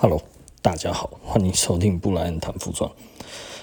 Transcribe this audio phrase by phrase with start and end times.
[0.00, 0.22] Hello，
[0.62, 2.88] 大家好，欢迎收听布莱恩谈服装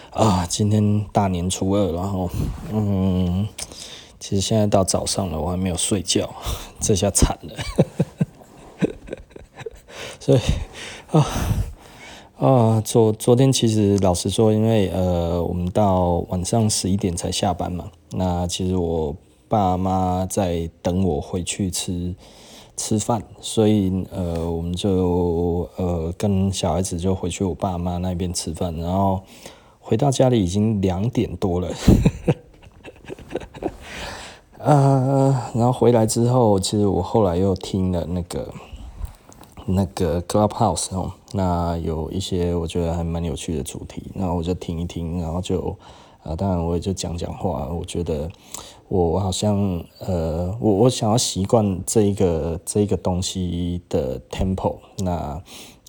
[0.10, 0.46] 啊。
[0.46, 2.30] 今天大年初二，然后
[2.74, 3.48] 嗯，
[4.20, 6.30] 其实现在到早上了，我还没有睡觉，
[6.82, 7.56] 这下惨了。
[10.20, 10.40] 所以
[11.14, 11.26] 啊
[12.38, 19.16] 啊，昨昨天其实老实说，因为呃，我们到晚上十一点才下班嘛，那其实我
[19.48, 22.14] 爸妈在等我回去吃。
[22.78, 29.22] 吃饭，所以呃，我们就呃跟小孩子就回去我爸妈那边吃饭，然后
[29.80, 31.70] 回到家里已经两点多了，
[34.60, 38.54] 呃，然后回来之后，其实我后来又听了那个
[39.66, 45.78] 那个 Clubhouse 哦，那有一些我觉得还蛮有趣的主题，那我就听一听，然后就、
[46.24, 48.30] 呃，当然我也就讲讲话，我觉得。
[48.88, 55.42] 我好像呃，我我想要习惯这一个这一个东西的 tempo，那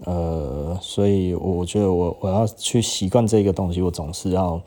[0.05, 4.61] 呃，所以我觉得我我要去习惯这个东西，我总是要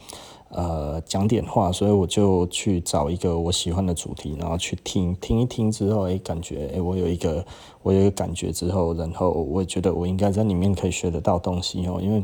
[0.49, 7.43] 呃讲点话，所以我就去找一个我喜欢的主题，然后去听听一听之后，哎、感觉哎、我有一个
[7.81, 12.23] 我有一个感觉之后，然后我觉得我应该在里面可以学得到东西哦，因为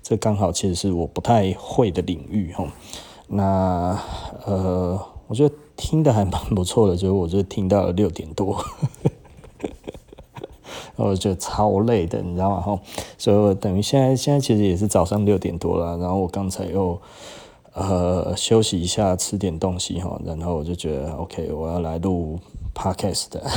[0.00, 2.68] 这刚好其实是我不太会的领域哦，
[3.26, 4.00] 那
[4.46, 5.00] 呃。
[5.30, 8.60] 我觉得听的还蛮不错的，就是我就听到了六点多，
[10.96, 12.60] 我觉得超累的，你知道吗？
[12.60, 12.80] 哈，
[13.16, 17.00] 所以我等于现在现在其实也是早上六点多了，然后我刚才又
[17.74, 22.40] 呃休息一下，吃点东西哈，然后我就觉得 OK，我要来录
[22.74, 23.48] Podcast 的，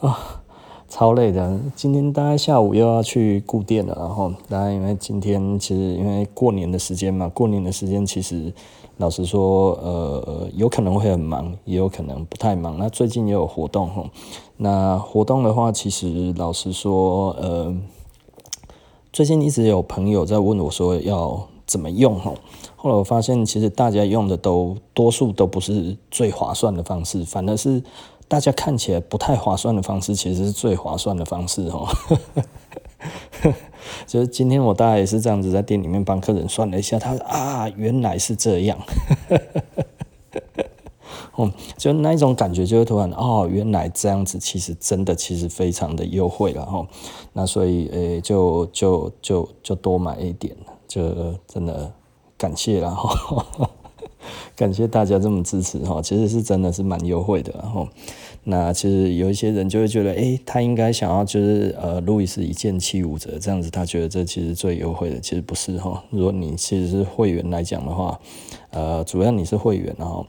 [0.06, 0.35] 啊。
[0.96, 8.50] 超累的，今天大概下午又要去顾店了，然后大家因为今天其实因为过年的时间嘛，过年的时间其实
[8.96, 12.78] 老实说，呃，有可能会很忙，也有可能不太忙。
[12.78, 14.06] 那最近也有活动哈，
[14.56, 17.76] 那活动的话，其实老实说，呃，
[19.12, 22.32] 最近一直有朋友在问我说要怎么用哈，
[22.74, 27.82] 后来我发现其实大家用的都多数都不是最划算的方式，反而是。
[28.28, 31.88] 大家看起来不太划算的方式，其实是最划算的方式哦。
[34.06, 38.78] 就是今天我大概也是这样子，在店里面帮客人算了一下，他说啊，原来是这样。
[41.36, 46.84] 哦，就那一种感觉，就会突然哦，原来这样子，其实真的其实非常的优惠了哈。
[47.34, 50.56] 那所以诶、就就就就多买一点，
[50.88, 51.92] 就真的
[52.36, 53.46] 感谢了哈。
[54.56, 57.86] 感谢大家这么支持哈，其实是真的是蛮优惠的然后，
[58.44, 66.02] 那其实有一些人就会觉得，诶、他应该想要就是呃，路易斯一件七五折这样子，他觉得这其实最优惠的，其实不是哈。
[66.08, 68.18] 如果你其实是会员来讲的话，
[68.70, 70.26] 呃，主要你是会员然后，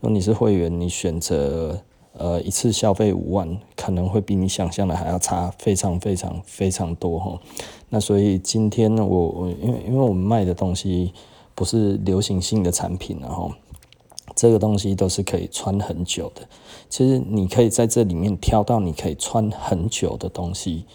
[0.00, 1.80] 如果你是会员，你选择
[2.12, 7.40] 呃一次消费五万，可能会比你想象的还要差非常非常非常多哈。
[7.88, 11.14] 那所以今天呢，我我因为因为我们卖的东西。
[11.52, 13.52] 不是流行性的产品，然后
[14.40, 16.40] 这个东西都是可以穿很久的。
[16.88, 20.86] 其实你可以在这里面挑到你可以穿很久的东西。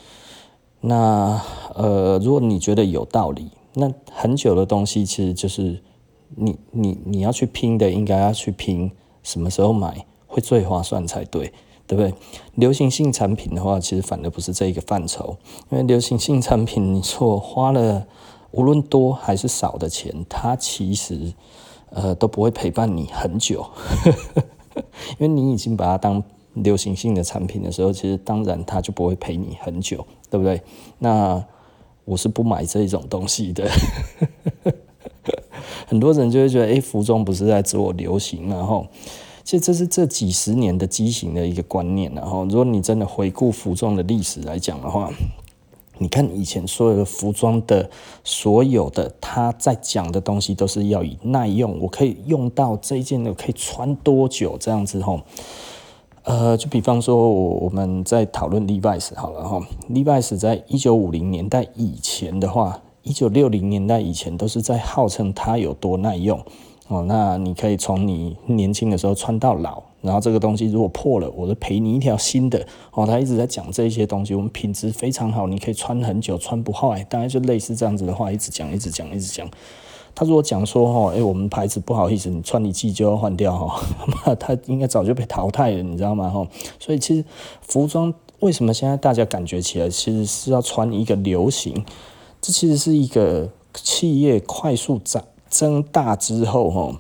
[0.81, 1.39] 那
[1.75, 5.79] 呃，如果你觉得有道理，那很久的东西其实就是
[6.35, 8.91] 你你你要去拼的，应该要去拼
[9.21, 11.53] 什么时候买会最划算才对，
[11.85, 12.11] 对不对？
[12.55, 15.37] 流行性产品的话，其实反而不是这一个范畴，
[15.69, 18.07] 因为流行性产品你说花了。
[18.51, 21.33] 无论多还是少的钱，它其实
[21.95, 23.65] 呃都不会陪伴你很久，
[25.17, 26.21] 因为你已经把它当
[26.53, 30.61] 流行性的产品的时候，其实当然它就不会陪你很久，对不对？
[30.99, 31.41] 那
[32.03, 33.69] 我是不买这一种东西的。
[35.87, 38.85] 很多人就会觉得，哎，服装不是在自我流行，然后
[39.43, 45.09] 其实这是这几十年的畸形的一个观念，然后如果你真的回顾服装的历史来讲的话。
[45.97, 47.89] 你看以前所有的服装的
[48.23, 55.21] 所有的他在讲的东西都是要以耐用，我可以用到这一件的可以穿多久这样子吼，
[56.23, 66.39] 呃，就比方说我我们在讨论 Levi's 好了哈，Levi's 在一九五零年代以前的话，一九六零年代以前都是在号称它有多耐用
[66.87, 69.81] 哦，那你可以从你年轻的时候穿到老。
[70.05, 72.65] 然后这个东西如果破了，我就赔你一条新的。
[72.93, 77.03] 哦，他一直在讲这些东西，我们品质非常好，你可以穿很久，穿不坏。
[77.09, 79.49] 大概就类似这样子的话，一直讲，一直讲，一直讲。
[80.13, 83.81] 他如果讲说，哈，哎，我们牌子不好意思，你穿一季就要换掉，哈，
[84.25, 86.29] 那 他应该早就被淘汰了，你知道吗？
[86.29, 86.47] 哈，
[86.79, 87.25] 所以其实
[87.61, 91.83] 服装为什么现在大家感觉起来其实是要穿一个流行？
[92.39, 96.95] 这其实是一个企业快速长增大之后，哈。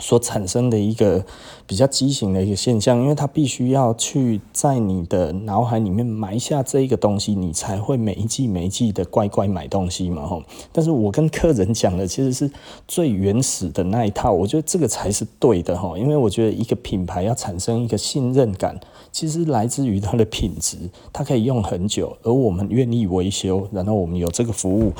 [0.00, 1.24] 所产生的一个
[1.66, 10.42] 比较畸形的一个现象，因为它必须要去在你的脑海里面埋下这一个东西，你才会每一季每一季的乖乖买东西嘛吼。
[10.72, 12.50] 但是我跟客人讲的其实是
[12.88, 18.80] 最原始的那一套，我觉得这个才是对的吼，因为我觉得一个品牌要产生一个信任感，
[19.12, 20.76] 其实来自于它的品质，
[21.12, 24.92] 它可以用很久，而我们愿意维修，然后我们有这个服务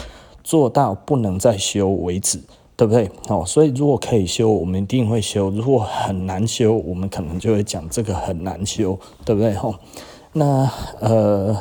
[0.45, 2.41] 做到不能再修为止。
[2.81, 3.11] 对不对？
[3.29, 9.53] 哦，所以如果可以修，我们一定会修；如果很难修，我们可能就会讲这个很难修，对不对？
[9.53, 9.75] 吼，
[10.33, 10.67] 那
[10.99, 11.55] 呃，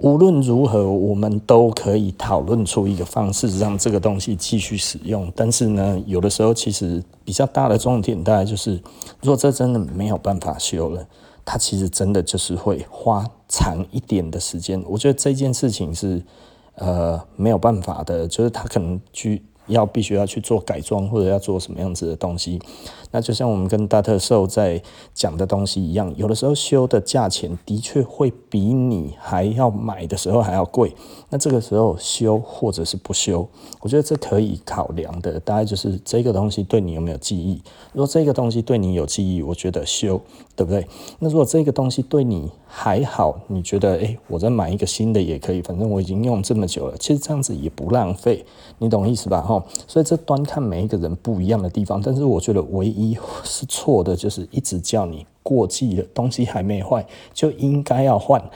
[0.00, 5.32] 无论如何，我们都可以讨论出一个方式，让这个东西继续使用。
[5.34, 8.72] 但是呢，有的时候其实比较大的重点，大概就是，
[9.22, 11.06] 如果这真的没有办法修了，
[11.46, 14.84] 它其实真的就是会花长一点的时间。
[14.86, 16.22] 我觉得这件事情是。
[16.78, 22.60] 呃，没有办法的，就是他可能去要必须要去做改装，或者要做什么样子的东西。
[23.10, 24.82] 那就像我们跟大特兽在
[25.14, 30.94] 讲的东西一样，有的时候修的价钱的确会比你还要买的时候还要贵。
[31.30, 33.46] 那这个时候修或者是不修，
[33.80, 37.62] 我觉得这可以考量的，大概就是这个东西对你有没有记忆。
[37.92, 40.20] 如果这个东西对你有记忆，我觉得修，
[40.56, 40.86] 对不对？
[41.18, 48.44] 那如果这个东西对你还好，你觉得诶，我再买一个新的也可以，反正我已经用这么久了，其实这样子也不浪费，
[48.78, 49.40] 你懂意思吧？
[49.42, 58.50] 哈，所以这端看每一个人不一样的地方，但是我觉得唯一一是错的，就是一直叫你过季的，东西还没坏就应该要换，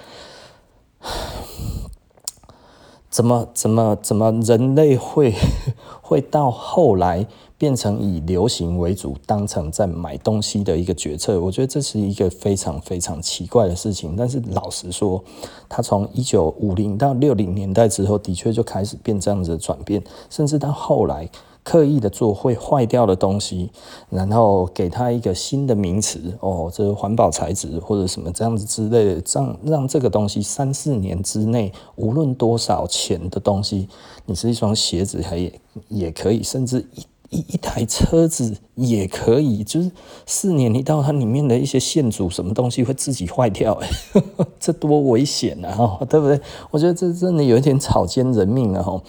[3.08, 5.32] 怎么怎么怎么人类会
[6.02, 7.26] 会到后来？
[7.58, 14.16] 变成以流行为主，当成在买东西的一个决策，我觉得这是一个非常非常奇怪的事情。
[14.16, 15.22] 但是老实说，
[15.68, 21.30] 它从一九五零到六零年代之后，的确就开始变这样子的转变，甚至到后来
[21.62, 23.70] 刻意的做会坏掉的东西，
[24.10, 33.88] 然后给它一个新的名词，哦，这是环保材质或者什么这样子之类的，让让这个东西三四年之内，无论多少钱的东西，
[34.26, 35.52] 你是一双鞋子还也
[35.88, 37.02] 也可以，甚至一。
[37.32, 39.90] 一一台车子也可以，就是
[40.26, 43.80] 四年一到，它里面的一些线组什么东西会自己坏掉，
[44.60, 46.38] 这多危险啊，对不对？
[46.70, 49.02] 我觉得这真的有一点草菅人命了。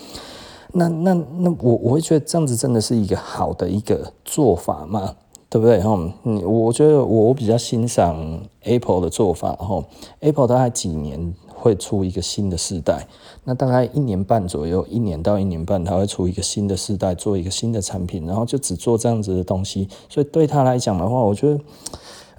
[0.74, 5.16] 那那那我我会觉得这样子真的是一个好的一个做法嘛，
[5.50, 5.80] 对不对？
[5.82, 9.84] 哈，你，我觉得我比较欣赏 Apple 的做法哈
[10.20, 11.34] ，Apple 大概几年。
[11.56, 13.08] 会出一个新的世代，
[13.46, 19.88] 那大概一年半左右，一年到一年半，它会出一个新的世代，做一个新的产品，然后就只做这样子的东西。
[20.10, 21.60] 所以对他来讲的话，我觉得，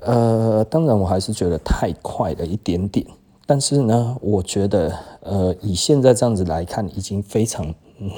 [0.01, 3.07] 呃，当然我还是觉得太快了一点点。
[3.47, 7.75] 但是呢，我觉得，呃，以现在这样子来看，已经非常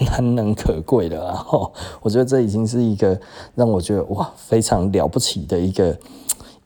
[0.06, 1.16] 难能可贵的。
[1.24, 1.72] 然后，
[2.02, 3.20] 我觉得这已经是一个
[3.54, 5.98] 让我觉得哇，非常了不起的一个。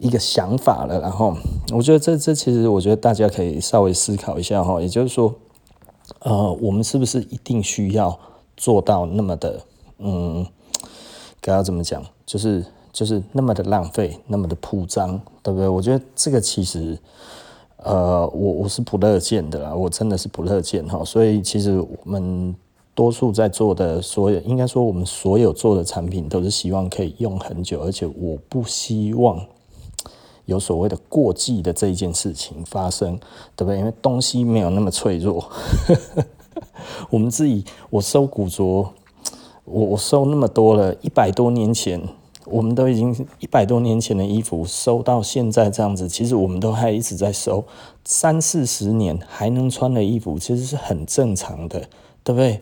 [0.02, 1.36] 一个想法了，然后
[1.74, 5.34] 我觉得这这其实我觉得大家可以稍微思考一下哈，也就是说，
[6.20, 8.18] 呃，我们是不是一定需要
[8.56, 9.60] 做到那么的，
[9.98, 10.46] 嗯，
[11.42, 15.68] 该要怎么讲，就是就是那么的浪费，那么的铺张，对不对？
[15.68, 16.98] 我觉得这个其实，
[17.76, 21.04] 呃，我我是不乐见的啦，我真的是不乐见哈。
[21.04, 22.56] 所以其实我们
[22.94, 29.46] 多数在做的所有，应该说我们所有做的产品都是希望可以用很久，而且我不希望。
[30.46, 33.16] 有所谓的过季的这一件事情发生，
[33.54, 33.78] 对不对？
[33.78, 35.48] 因为东西没有那么脆弱。
[37.08, 38.92] 我们自己，我收古着，
[39.64, 42.02] 我我收那么多了，一百多年前，
[42.46, 47.62] 我们都已经一百多年前的衣服收到现在这样子，其实我们都还一直在收。
[48.04, 51.88] 三四十年还能穿的衣服，其实是很正常的，
[52.24, 52.60] 对不对？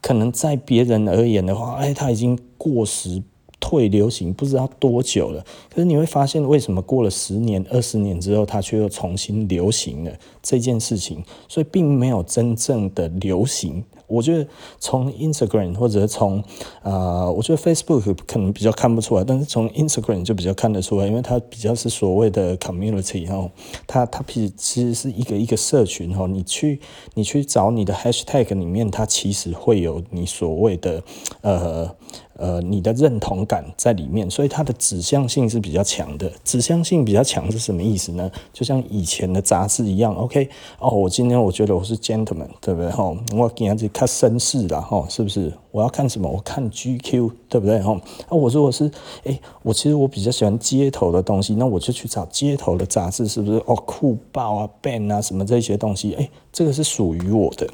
[0.00, 3.22] 可能在别人而言的话，哎，它已经过时。
[3.64, 5.40] 退流行不知道多久了，
[5.70, 10.10] 可是你会发现，为什么过了十年、二十年之后，它却又重新流行了
[10.42, 11.22] 这件事情？
[11.46, 13.84] 所以并没有真正的流行。
[14.12, 14.46] 我觉得
[14.78, 16.44] 从 Instagram 或者从
[16.82, 23.50] 啊、我觉得 Facebook 可能比较看不出来，但是从 Instagram 就比较看得出来，因为它比较是所谓的 community 哈，
[23.86, 26.80] 它它其实其实是一个一个社群哈，你去
[27.14, 31.02] 你去找你的 hashtag 里面，它其实会有你所谓的
[31.40, 31.90] 呃。
[32.34, 36.30] 呃，你的认同感在里面，所以它的指向性是比较强的。
[36.42, 38.30] 指向性比较强是什么意思呢？
[38.52, 40.48] 就像以前的杂志一样，OK？
[40.78, 42.90] 哦，我今天我觉得我是 gentleman，对不对？
[42.90, 45.52] 吼，我今天去看绅士啦，吼，是不是？
[45.70, 46.28] 我要看什么？
[46.28, 47.80] 我看 GQ，对不对？
[47.80, 48.90] 吼，那我如果是，
[49.24, 53.58] 哎，我其实我比较喜欢街头的东西，那我就去找街头的杂志，是不是？
[53.66, 57.68] 哦，酷报啊，Ben 啊，什么这些东西，哎，这个是属于我的。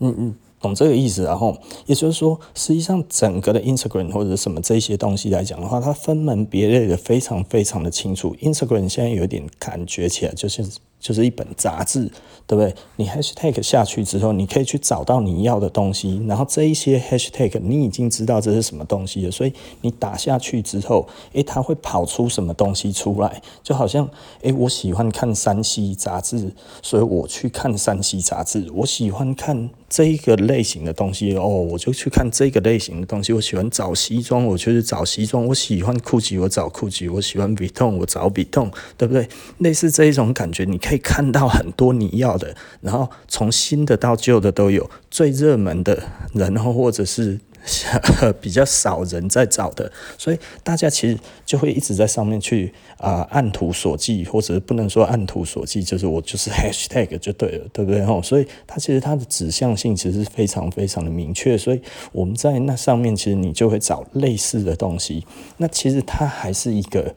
[0.00, 0.34] 嗯嗯。
[0.64, 1.54] 懂这个意思，然后
[1.84, 8.34] 也就是说，实际上整个的 Instagram 或者什么这些东西来讲的话，它分门别类的非常非常的清楚。
[8.40, 10.64] Instagram 现在有点感觉起来就是。
[11.04, 12.10] 就是一本杂志，
[12.46, 12.74] 对不对？
[12.96, 19.52] 你 hashtag 下去之后，你可以去找到你要的东西，然后这一些 hashtag 你已经知道这是什么东西了，所以
[19.82, 23.42] 你打下去之后，诶，它会跑出什么东西出来？
[23.62, 24.08] 就好像，
[24.40, 28.66] 诶，我喜欢看山西杂志，所以我去看山西杂志。
[28.74, 33.32] 我喜欢看这一个类型的东西，哦，我就去看这个类型的东西。
[33.32, 35.44] 我喜欢找西装，我就是找西装。
[35.44, 37.08] 我喜欢裤子我找裤子。
[37.10, 39.28] 我喜欢笔筒我找笔筒对不对？
[39.58, 40.78] 类似这一种感觉，你。
[40.84, 46.02] 可以看到很多你要的，然后从新的到旧的都有，最热门的，
[46.34, 47.40] 然后或者是
[48.40, 58.22] 比较少人在找的，所以大家其实就会一直在上面去啊、按图索骥，或者不能说按图索骥，就是我就是 hashtag 就对了，对不对？
[58.22, 61.80] 所以它其实它的指向性其实是非常非常的明确，所以
[62.12, 67.14] 我们在那上面其实你就会找类似的东西，那其实它还是一个。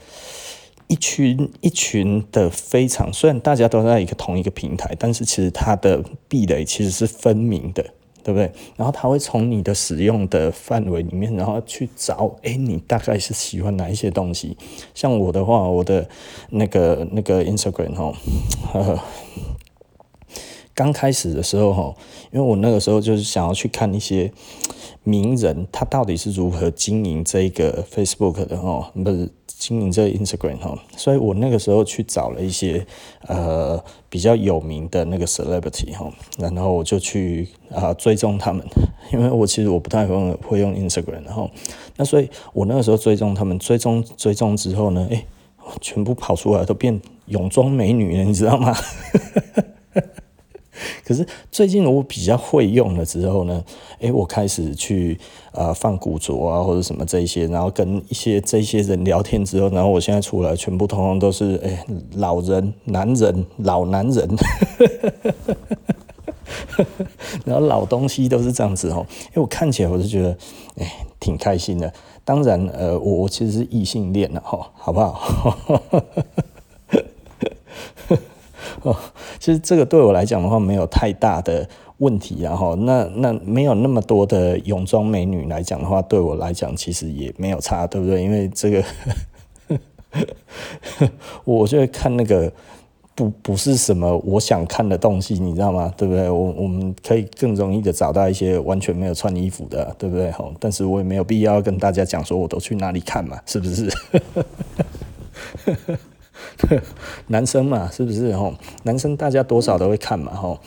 [0.90, 7.86] 一群一群的非常，虽然大家都在一个同一个平台，但是其实它的壁垒其实是分明的，
[8.28, 8.52] 对不对？
[8.76, 14.58] 然后他会从你的使用的范围里面，然后去找，哎，你大概是喜欢哪一些东西？
[14.94, 16.10] 像我的话，我的
[16.50, 18.14] 那个那个 Instagram 哈，
[18.74, 19.00] 呵呵，
[20.76, 21.96] 刚开始的时候哈，
[22.34, 24.30] 因为我那个时候就是想要去看一些
[25.06, 29.32] 名人，他到底是如何经营这个 Facebook 的哈，不是。
[29.60, 32.86] 经营这个 Instagram 哈，所以我那个时候去找了一些
[33.28, 38.64] 呃比较有名的那个 celebrity 哈，然后我就去啊、追踪他们，
[39.12, 41.50] 因为我其实我不太会会用 Instagram，然后
[41.96, 45.26] 那所以我那个时候追踪他们，追踪追踪之后呢，诶，
[45.82, 48.76] 全部跑出来都变泳装美女了，你知道吗？
[51.06, 53.64] 可是最近我比较会用了之后呢，
[54.00, 55.18] 诶，我开始去
[55.52, 61.80] 呃放古着啊或者什么这些，然后跟一些这些人聊天之后，然后我现在出来全部通通都是诶
[62.16, 64.28] 老人、男人、老男人，
[67.46, 70.38] 然后老东西都是这样子哦，因为我看起来我就觉得
[70.76, 70.88] 诶
[71.20, 71.92] 挺开心的。
[72.24, 75.58] 当然呃我我其实是异性恋了哈，好不好？
[79.40, 81.68] 其实这个对我来讲的话，没有太大的
[81.98, 88.24] 问题，然后那那没有那么多的泳装美女来讲的话，对我来讲其实也没有差，对不对？
[88.24, 88.84] 因为这个，
[91.44, 92.52] 我就会看那个
[93.16, 95.92] 不不是什么我想看的东西，你知道吗？
[95.98, 96.30] 对不对？
[96.30, 100.30] 我我们可以更容易的找到一些完全没有穿衣服的，对不对？
[100.32, 103.92] 好，但是我也没有必要跟大家讲说我都去哪里看嘛，是不是？
[107.28, 108.54] 男生嘛，是不是吼？
[108.84, 110.60] 男生大家多少都会看嘛吼。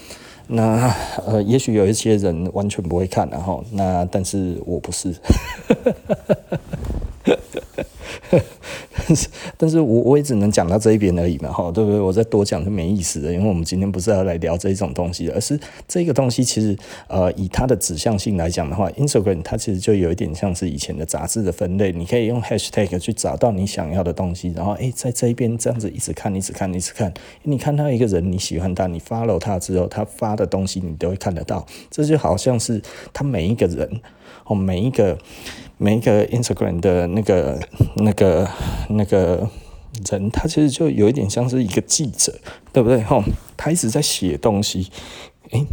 [0.52, 0.92] 那
[1.26, 5.14] 呃，也许有一些人完全不会看然后，那但是我不是。
[8.96, 12.00] 但是，但是我我也只能讲到这一边而已嘛，哈，对不对？
[12.00, 15.58] 我再多讲就没意思了，因为我们今天不是要来聊这一种东西的，而是
[15.88, 16.76] 这个东西其实，
[17.08, 32.80] 呃，以它的指向性来讲的话，Instagram 它其实就有一点像是以前的杂志的分类，你可以用 Hashtag 去找到你想要的东西，然后诶，在这一边这样子一直看，一直看，一直看，你看到一个人你喜欢他，你 follow 他之后，他发的东西你都会看得到，这就好像是
[33.12, 34.00] 他每一个人，
[34.44, 35.18] 哦，每一个。
[35.82, 37.58] 每一个 Instagram 的那个、
[37.96, 38.46] 那个、
[38.90, 39.48] 那个
[40.10, 42.38] 人，他其实就有一点像是一个记者，
[42.70, 43.00] 对不对？
[43.00, 43.22] 吼，
[43.56, 44.90] 他一直在写东西。
[45.52, 45.64] 诶，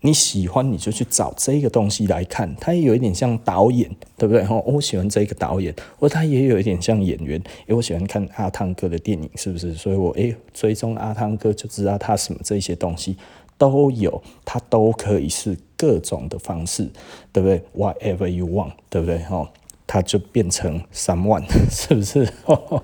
[0.00, 4.42] 你喜欢你就去找这个东西来看，他也有一点像导演，对不对？
[4.42, 7.40] 吼，我喜欢这个导演，或他也有一点像演员。
[7.68, 9.72] 诶，我喜欢看阿汤哥的电影，是不是？
[9.74, 13.16] 所以我诶追踪阿汤哥就知道他什么这些东西。
[13.56, 16.90] 都有，它都可以是各种的方式，
[17.32, 19.20] 对不对？Whatever you want，对不对？
[19.20, 19.48] 哈，
[19.86, 22.28] 它就变成 someone， 是不是？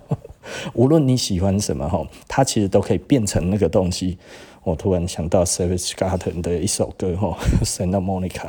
[0.75, 4.17] 无论你喜欢什么，哈，它其实都可以变成那个东西。
[4.63, 8.49] 我突然想到 Savage Garden 的一首歌，哈， Santa Monica，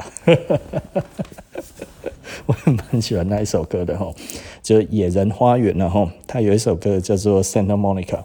[2.46, 4.14] 我很蛮喜欢那一首歌的，哈，
[4.62, 8.24] 就是野人花园，然后它有一首歌叫做 Santa Monica。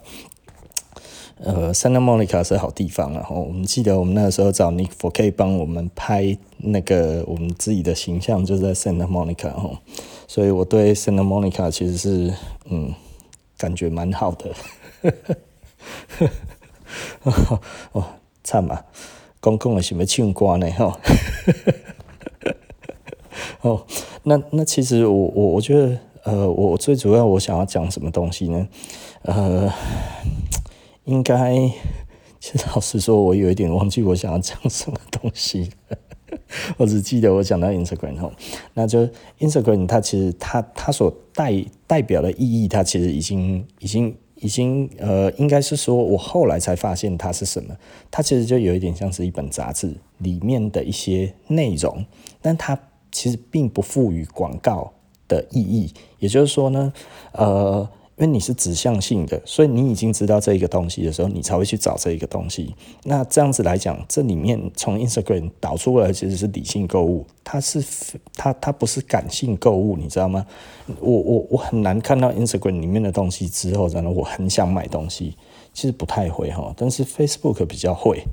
[1.43, 9.71] 呃，Santa Monica 是好地方，然后我们记得我们那个时候找 Nick 可以帮我们拍那个我们自己的形象，就在 Santa Monica 哈，
[10.27, 12.31] 所以我对 Santa Monica 其实是
[12.69, 12.93] 嗯
[13.57, 14.53] 感觉蛮好的，
[17.93, 18.05] 哦，
[18.43, 18.79] 惨嘛，
[19.39, 20.99] 公共的什么庆瓜呢哈，
[23.61, 23.83] 哦，
[24.21, 28.67] 那那其实我我我觉得呃，我最主要我想要讲什么东西呢？
[29.23, 29.73] 呃。
[31.05, 31.55] 应该，
[32.39, 35.69] 其实老实说，我有一点忘记我想要讲什么东西。
[36.77, 38.31] 我只记得我讲到 Instagram 后，
[38.73, 39.07] 那就
[39.39, 47.75] Instagram 它其实它它所代代表的意义，它其实已经已经已经呃，应该是说我后来才发现它是什么。
[48.09, 52.05] 它其实就有一点像是一本杂志里面的一些内容，
[52.41, 52.79] 但它
[53.11, 54.93] 其实并不赋予广告
[55.27, 55.91] 的意义。
[56.19, 56.93] 也就是说呢，
[57.33, 57.89] 呃。
[58.21, 62.75] 因为你是指向性的，所以你已经知道这一个东西的时候，你才会去找这一个东西。
[63.03, 67.83] 那这样子来讲，这里面从 Instagram 导出来其实是理性购物，它是
[68.35, 70.45] 它它不是感性购物，你知道吗？
[70.99, 75.35] 我我我很难看到 Instagram 里面的东西之后，然后我很想买东西，
[75.73, 78.23] 其实不太会哈，但是 Facebook 比较会。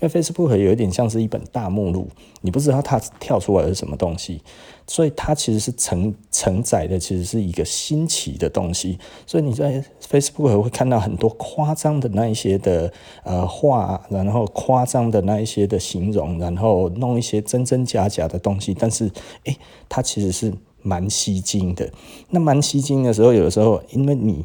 [0.00, 2.08] 因为 Facebook 有一点像是一本大目录，
[2.40, 4.42] 你不知道它跳出来是什么东西，
[4.86, 8.98] 所以它其实是承承载的，其实是一个新奇的东西。
[9.26, 12.92] 所以你在 Facebook 会看到很多夸张的那一些的
[13.24, 18.74] 呃话，然后夸张的那一些的形容，然后弄一些真真假假的东西。
[18.78, 19.10] 但是，
[19.44, 19.56] 诶，
[19.88, 21.90] 它其实是蛮吸睛的。
[22.30, 24.44] 那蛮吸睛的时候，有的时候因为你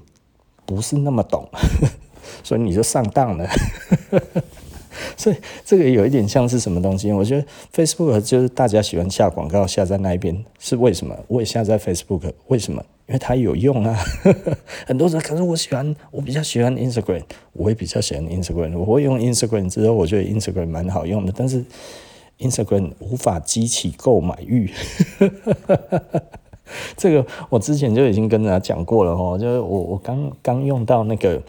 [0.65, 1.48] 不是那么懂，
[2.44, 3.48] 所以你就上当了。
[5.17, 7.12] 所以这个有一点像是什么东西？
[7.12, 11.17] 我觉得 Facebook 就是大家喜欢下广告下在那一边，是为什么？
[11.27, 12.84] 我也下载 Facebook，为什么？
[13.07, 13.95] 因为它有用啊。
[14.88, 18.77] 很多人可是我喜欢，我比较喜欢 Instagram，我也比较喜欢 Instagram。
[18.77, 21.63] 我会用 Instagram 之后，我觉得 Instagram 蛮好用的，但是
[22.39, 24.72] Instagram 无法激起购买欲。
[26.98, 31.39] 这个我之前就已经跟大家讲过了哈，就是我我刚刚用到那个，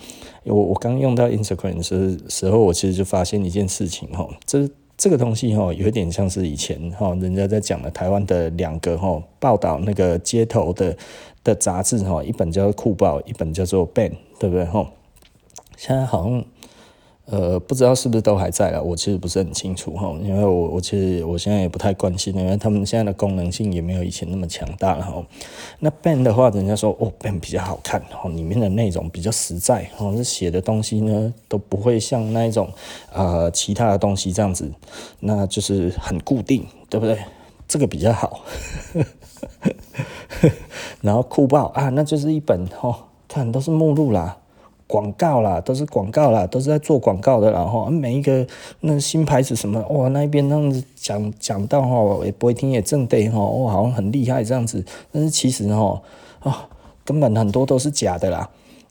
[0.46, 10.96] 我我刚用到 Instagram 的时时候，我其实就发现一件事情哈，这这个东西哈，有点像是以前哈，人家在讲的台湾的两个哈报道那个街头的
[11.44, 14.90] 的杂志哈，一本叫做酷报，一本叫做 Ban，对不对哈？
[15.76, 16.44] 现在好像。
[17.26, 25.24] 呃，不知道是不是都还在了，我其实不是很清楚哈，因为我我其实我现在也不太关心，因为他们现在的功能性也没有以前那么强大了哈。
[25.80, 32.70] 那 ban 的话，人家说哦 ban 比较好看哈，里面的内容比较实在哈，这写的东西呢都不会像那一种
[33.12, 34.70] 呃其他的东西这样子，
[35.18, 37.18] 那就是很固定，对不对？
[37.66, 38.44] 这个比较好。
[41.02, 42.94] 然后酷报啊，那就是一本哦，
[43.26, 44.38] 看都是目录啦。
[44.86, 48.46] 广告啦，都是广告啦，都是在做广告的，然后每一个
[48.80, 56.00] 那新牌子什么，哇，那边那样子讲讲到哈，也不会听也正对哈，哇，好像很厉害这样子，但是其实哈，
[56.40, 56.68] 啊，
[57.04, 58.48] 根本很多都是假的啦，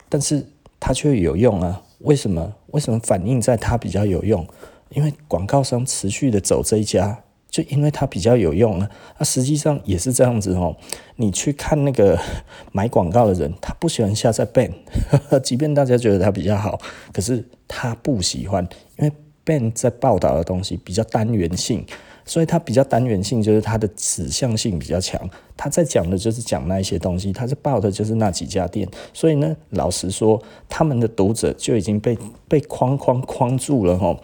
[0.09, 0.45] 但是
[0.79, 2.53] 它却有用啊，为什么？
[2.71, 4.45] 为什么反映在它比较有用？
[4.89, 7.19] 因为广告商持续的走这一家。
[7.55, 10.75] 就因为它比较有用啊，那实际上也是这样子哦。
[11.15, 12.19] 你去看那个
[12.73, 14.73] 买广告的人，他不喜欢下载 Ban，
[15.41, 16.77] 即便大家觉得它比较好，
[17.13, 19.11] 可是他不喜欢，因为
[19.45, 21.85] Ban 在报道的东西比较单元性，
[22.25, 32.17] 所以它比较单元性就是它的指向性比较强，他在讲的就是讲那一些东西，他是报的就是那几家店，所以呢，老实说，他们的读者就已经被
[32.49, 34.19] 被框框框住了哈。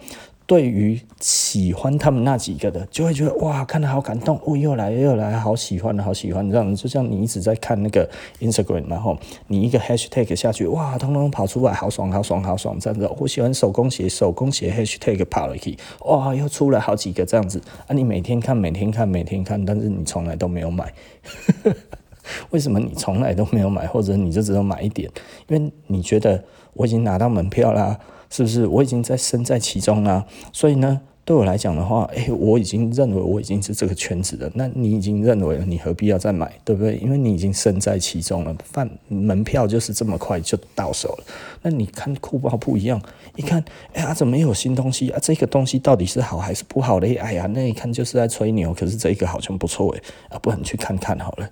[0.52, 6.76] 对于喜欢他们那几个的，就会觉得哇，看得好感动哦，又来又来，好喜欢好喜欢这样。
[6.76, 8.06] 就像你一直在看那个
[8.38, 13.10] Instagram，然后你一个 Hashtag 下去，哇，通通跑出来，好爽好爽好爽这样子。
[13.16, 17.94] 我喜欢手工鞋，手工鞋 Hashtag 跑了去，哇，又出来好几个这样子啊！
[17.94, 20.92] 你每天看，每天看，每天看，但是你从来都没有买，
[22.52, 23.86] 为什么你从来都没有买？
[23.86, 25.10] 或者你就只有买一点？
[25.48, 27.98] 因为你觉得我已经拿到门票啦。
[28.32, 30.24] 是不是我已经在身在其中了？
[30.54, 34.50] 所以呢，对我来讲的话，诶，我已经认为我已经是这个圈子了。
[34.54, 36.96] 那你已经认为了，你何必要再买，对不对？
[36.96, 41.24] 因为你已经身在其中了，饭门票就是这么快就到手了。
[41.60, 42.98] 那你看酷报不一样，
[43.36, 45.18] 一看，哎呀，怎么有新东西啊？
[45.22, 47.14] 这个东西到底是好还是不好嘞？
[47.16, 48.72] 哎呀，那一看就是在吹牛。
[48.74, 51.50] 可是这一个好像不错诶，啊，不然去看看好了。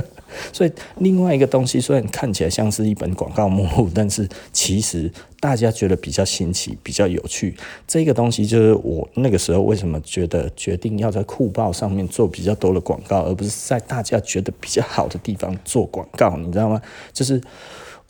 [0.52, 5.10] 所以另外一个东西虽然看起来像是一本广告目录，但是其实。
[5.42, 16.80] 大家觉得比较新奇、比较有趣，这个东西就是我那个时候为什么觉得决定要在酷报上面做比较多的广告，而不是在大家觉得比较好的地方做广告，你知道吗？
[17.12, 17.40] 就是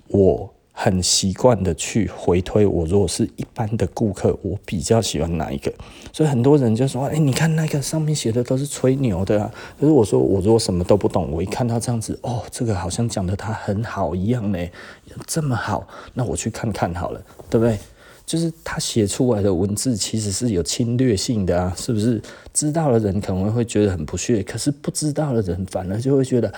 [0.09, 5.73] 我很习惯的去回推，我如果是一般的顾客，我比较喜欢哪一个？
[6.13, 14.59] 所以很多人就说：“哎，你看那个上面写的都是吹牛的啊。”可是我说，我如果什么都不懂，我一看到这样子，哦，这个好像讲的他很好一样呢。
[15.27, 17.79] 这么好，那我去看看好了，对不对？
[18.25, 22.23] 就是他写出来的文字其实是有侵略性的啊，是不是？
[22.55, 26.53] 知道的人可能会觉得很不屑，可是不知道的人反而就会觉得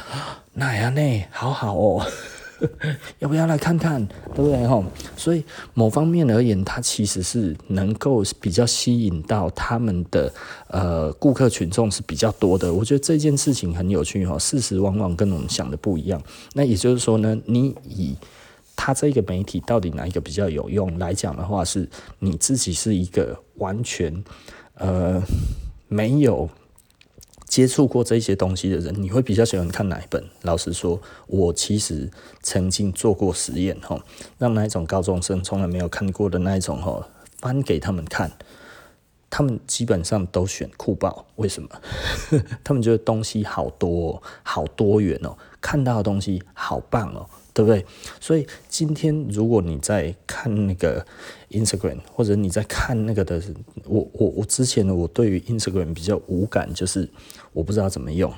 [0.52, 2.06] 那样呢，好好哦。
[3.18, 4.06] 要不要来看看？
[4.34, 4.66] 对不对？
[4.66, 4.84] 吼，
[5.16, 10.32] 所以某方面而言，它其实是能够比较吸引到他们的
[10.68, 12.72] 呃顾客群众是比较多的。
[12.72, 16.22] 我觉得这件事情很有趣哈，事实往往跟我们想的不一样。
[16.54, 18.16] 那也就是说呢，你以
[18.76, 21.88] 他这个媒体到底哪一个比较有用来讲的话，是
[22.18, 24.24] 你自己是一个完全
[24.74, 25.22] 呃
[25.88, 26.48] 没有。
[27.46, 30.24] 接触过这些东西的人，你会比较喜欢看哪一本？
[30.42, 32.10] 老实说，我其实
[32.42, 34.02] 曾经做过实验，哈，
[34.38, 37.06] 让那一种高中生从来没有看过的那一种，哈，
[37.38, 38.32] 翻给他们看，
[39.30, 41.26] 他们基本上都选酷报。
[41.36, 41.68] 为什么？
[42.64, 47.28] 他们觉得东西好多，好多元哦，看到的东西好棒哦。
[47.54, 47.86] 对不对？
[48.20, 51.06] 所以今天如果你在看那个
[51.50, 53.40] Instagram，或者你在看那个的，
[53.86, 57.08] 我我我之前，我对于 Instagram 比较无感，就是
[57.52, 58.30] 我不知道怎么用，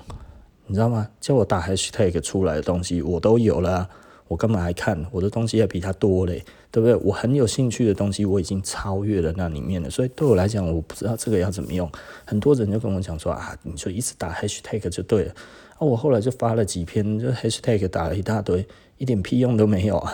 [0.66, 1.08] 你知道吗？
[1.18, 3.88] 叫我打 hashtag 出来的东西我都有了，
[4.28, 5.02] 我干嘛还看？
[5.10, 6.94] 我的东西还比他多嘞，对不对？
[6.96, 11.90] 我很有兴趣的东西我已经超越了那里面了，所以对我来讲，我不知道这个要怎么用。
[12.26, 15.32] 很多人就跟我讲说啊，你就一直打 hashtag 就对了。
[15.78, 18.66] 啊，我后来就发了几篇，就 hashtag 打了一大堆。
[18.98, 20.12] 一点屁用都没有啊，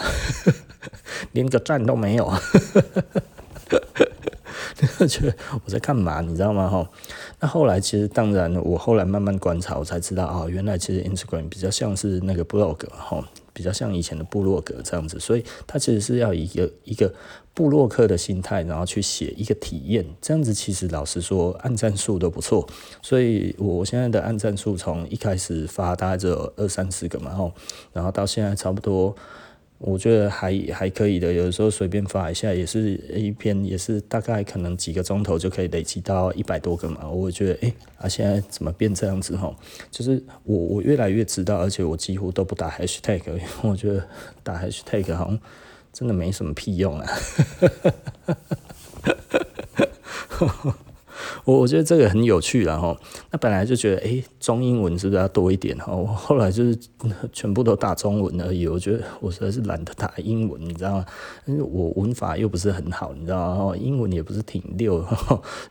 [1.33, 2.40] 连个赞都没有啊，
[5.09, 6.21] 觉得我在干嘛？
[6.21, 6.68] 你知道吗？
[6.68, 6.88] 哈，
[7.40, 13.23] 那后来其实当然，我后来慢慢观察，我才知道啊，原来其实 Instagram 比较像是那个 blog 哈。
[13.55, 17.12] 比较像以前的部落格这样子，所以它其实是要一个一个
[17.54, 22.66] 布洛克的心态，然后去写一个体验，这样子其实老实说，按赞数都不错。
[23.02, 27.52] 所以我现在的按赞数从一开始发大概只有二三十个嘛，吼，
[27.92, 29.14] 然后到现在差不多。
[29.84, 37.08] 我觉得还还可以的，有的时候随便发一下也是一篇，也是大概可能几个钟头就可以累积到一百多个嘛。
[37.10, 39.52] 我觉得，哎、啊，现在怎么变这样子哈？
[39.90, 44.06] 就是我我越来越知道，而且我几乎都不打 hashtag，因为我觉得
[44.44, 45.40] 打 hashtag 好像
[45.92, 47.07] 真的没什么屁用啊。
[51.44, 52.96] 我我觉得这个很有趣，然后
[53.31, 55.76] 那本来就觉得，哎、中英文是不是要多一点？
[55.78, 56.78] 哈，我后来就是
[57.33, 58.68] 全部都打中文而已。
[58.68, 61.07] 我觉得我实在是懒得打英文，你知道吗？
[61.46, 63.76] 因为我文法又不是很好，你知道吗？
[63.76, 65.05] 英文也不是挺溜，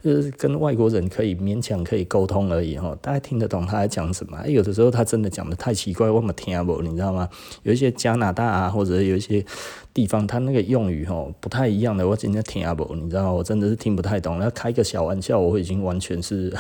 [0.04, 4.46] 就是跟外国人可以勉强可以沟通而已，哈，大家听得懂他在讲什么。
[4.48, 7.30] 有的时候他真的讲得太奇怪，我没听不，你知道吗？
[7.64, 9.46] 有一些加拿大啊，或者有一些。
[9.94, 14.36] 地方他那个用语吼不太一样的，我今天听不，你知道我真的是听不太懂。
[14.36, 16.54] 然后开个小玩笑，我已经完全是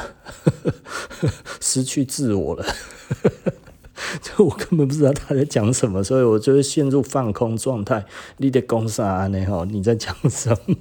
[1.61, 2.65] 失去自我了，
[4.21, 8.05] 就我根本不知道他在讲什么，所以我就会陷入放空状态。
[8.37, 9.45] 你在讲啥呢？
[9.45, 10.75] 吼，你在讲什么？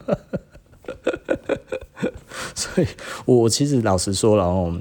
[2.54, 2.86] 所以
[3.26, 4.76] 我其实老实说了哦，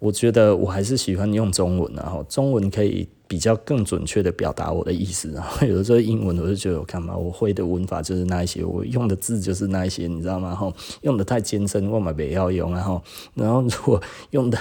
[0.00, 3.08] 我觉得我还是喜欢用中文，然后中文可以。
[3.32, 10.54] 比较更准确的表达我的意思， 然后有的时候英文我就觉得我看嘛，我会的文法就是那一些，我用的字就是那一些，你知道吗？
[11.00, 14.58] 用的太艰深，我嘛不要用，然后，然后如果用的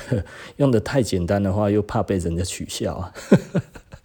[0.55, 3.13] 用的太简单的话，又怕被人家取笑啊。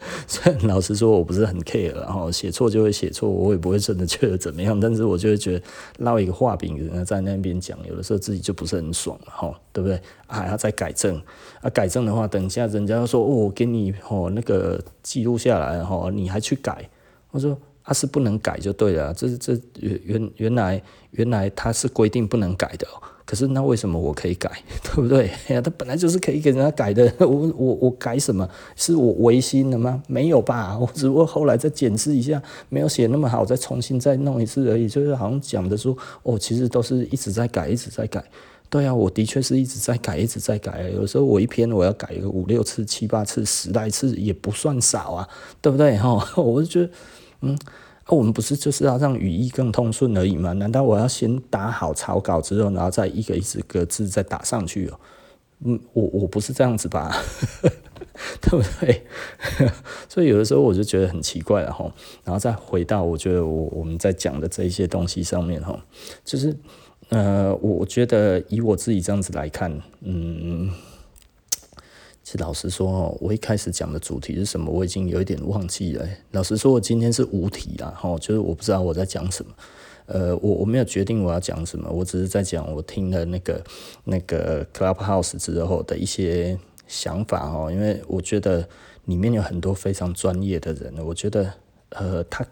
[0.26, 5.64] 虽然老实说，我不是很 care，然后写错就会写错，我也不会真的觉得怎么样，但是我就会觉得
[6.04, 10.00] 烙一个画饼，人在那边讲，有的时候自己就不是很爽了，哈，对不对？
[10.26, 11.20] 还要再改正
[11.60, 16.88] 啊，改正的话，等一下人家说哦，我给你哦那个记录下来，哈，你还去改，
[17.30, 22.86] 我说啊是不能改就对了，这是这原原来原来他是规定不能改的。
[23.26, 24.48] 可是那为什么我可以改，
[24.84, 25.28] 对不对？
[25.48, 27.26] 哎呀，他本来就是可以给人家改的， 我
[27.58, 28.48] 我我改什么？
[28.76, 30.00] 是我违心了吗？
[30.06, 34.88] 没有吧， 我只不过后来再检视一下，没有写那么好，再重新再弄一次而已。
[34.88, 38.24] 就是好像讲的说，哦，其实都是一直在改，一直在改。
[38.70, 40.90] 对啊，我的确是一直在改，一直在改。
[40.90, 45.28] 有时候我一篇我要改个五六次、七八次、十来次也不算少啊，
[45.60, 45.96] 对不对？
[45.98, 46.90] 哈，我就觉得，
[47.40, 47.58] 嗯。
[48.08, 50.52] 我们不是就是要让语义更通顺而已吗？
[50.52, 55.00] 难道我要先打好草稿之后，然后再一个一个字再打上去哦？
[55.64, 57.16] 嗯，我我不是这样子吧？
[58.40, 59.02] 对不对？
[60.08, 61.90] 所以有的时候我就觉得很奇怪了哈。
[62.24, 65.76] 然后再回到我觉得我我们在讲的这一些东西上面哈，
[66.24, 66.54] 就是
[67.08, 70.70] 呃，我觉得以我自己这样子来看，嗯。
[72.26, 76.04] 其实老实说哦，我一开始讲的主题是什么，我已经有一点忘记了。
[76.32, 79.52] 老实说，我今天是无题啦，哈，就是我不知道我在讲什么。
[80.06, 83.62] 呃，我我没有决定我要讲什么，我只是在讲我听了那个
[84.02, 86.58] 那个 Clubhouse 之后的一些
[86.88, 87.70] 想法哦。
[87.70, 88.68] 因为我觉得
[89.04, 91.52] 里面有很多非常专业的人，我觉得
[91.90, 92.44] 呃，他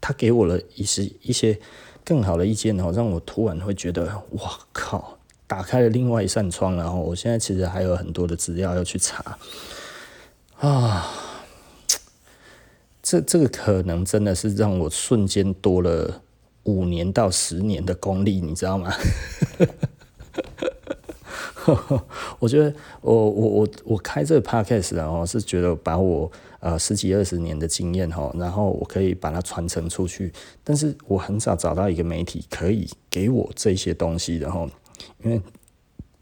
[0.00, 1.56] 他给我了一些一些
[2.04, 5.19] 更好的意见哦，让我突然会觉得，哇靠！
[5.50, 9.36] 打开了另外一扇窗，然后我现在其实还有很多的资料要去查
[10.60, 11.12] 啊。
[13.02, 16.22] 这这个可能真的是让我瞬间多了
[16.62, 18.92] 五年到十年的功力，你知道吗？
[22.38, 30.32] 我觉得我我我我开这个 podcast 然后是觉得把我呃十几二十年的经验哈，然后我可以把它传承出去，
[30.62, 34.64] 但是我很少找到一个媒体可以给我这些东西的哈，
[35.24, 35.40] 因为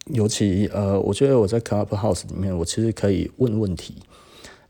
[0.06, 3.94] 尤其呃，我觉得我在 Clubhouse 里面，我其实可以问问题，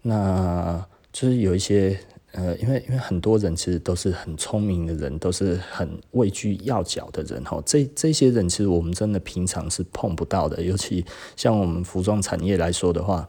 [0.02, 1.98] 那就是有一些。
[2.32, 7.60] 呃，因为因为很多人其实都是很聪明的人，都是很位居要角的人哈。
[7.64, 11.04] 这这些人其实我们真的平常是碰不到的，尤其
[11.36, 13.26] 像我们服装产业来说的话。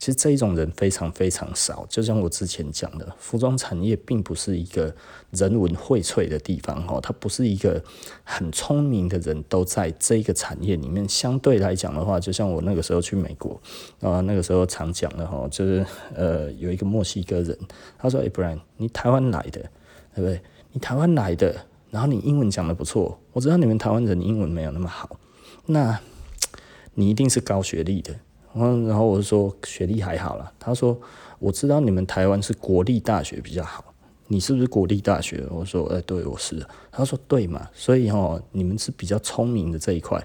[0.00, 4.92] 其实这一种人非常非常少，就像我之前讲的，服装产业并不是一个
[5.30, 7.84] 人文荟萃的地方哈，它不是一个
[8.24, 11.06] 很聪明的人都在这个产业里面。
[11.06, 13.60] 相对来讲的话，就像我那个时候去美国
[14.00, 15.84] 啊，那个时候常讲的哈，就是
[16.14, 17.54] 呃有一个墨西哥人，
[17.98, 19.60] 他说：“欸，不然你台湾来的，
[20.14, 20.40] 对不对？
[20.72, 21.54] 你台湾来的，
[21.90, 25.20] 然后你英文讲得不错，我知道你们台湾人英文没有那么好，
[25.66, 26.00] 那
[26.94, 28.14] 你一定是高学历的。”
[28.54, 30.52] 嗯，然后我就说学历还好啦。
[30.58, 30.98] 他说
[31.38, 33.84] 我知道你们台湾是国立大学比较好，
[34.26, 35.44] 你是不是国立大学？
[35.50, 36.66] 我说哎，对，我是。
[36.90, 40.20] 他说对嘛，所以哦，你们是比较聪明的这一块。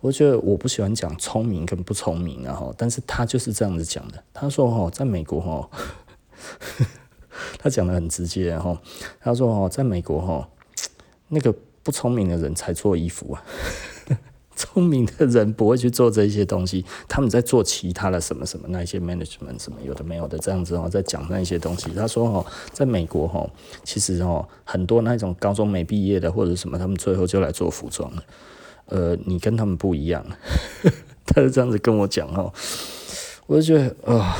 [0.00, 4.22] 我觉得我不喜欢讲聪明跟不聪明啊哈，但是他就是这样子讲的。
[4.32, 5.70] 他说哦，在美国哈，
[7.58, 8.80] 他讲得很直接哈。
[9.20, 10.48] 他说哦，在美国哈，
[11.28, 13.42] 那个不聪明的人才做衣服啊。
[14.58, 21.88] 聪明的人不会去做这些东西，他们在做其他的什么什么那些 management 什么有的没有的这样子哦，在讲那些东西。
[21.94, 23.48] 他说哦，在美国哦，
[23.84, 28.24] 其实哦很多那种高中没毕业的或者什么，他们最后就来做服装了。
[28.86, 30.26] 呃，你跟他们不一样，
[31.24, 32.52] 他是这样子跟我讲哦，
[33.46, 34.34] 我就觉得啊。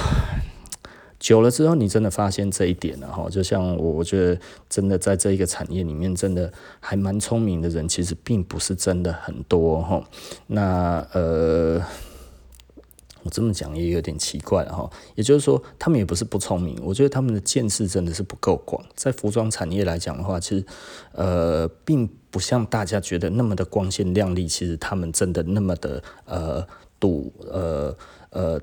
[1.18, 3.28] 久了之后，你真的发现这一点了哈。
[3.28, 10.02] 就像我，我觉得真的在这一个产业里面，真的还蛮聪明的人，其实并不是真的很多哈。
[10.46, 11.82] 那呃，
[13.24, 14.88] 我这么讲也有点奇怪哈。
[15.16, 18.84] 也就是说，他们也不是不聪明，我觉得他们的见识真的是不够广。
[18.94, 20.64] 在服装产业来讲的话，其实
[21.10, 24.46] 呃，并不像大家觉得那么的光鲜亮丽。
[24.46, 26.64] 其实他们真的那么的呃
[27.00, 27.96] 赌呃
[28.30, 28.60] 呃。